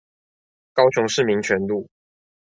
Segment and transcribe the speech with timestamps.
[0.73, 1.87] 高雄市民權路